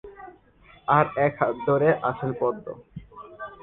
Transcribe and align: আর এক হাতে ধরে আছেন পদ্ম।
আর 0.87 1.05
এক 1.25 1.33
হাতে 1.39 1.59
ধরে 1.67 1.89
আছেন 2.09 2.31
পদ্ম। 2.39 2.65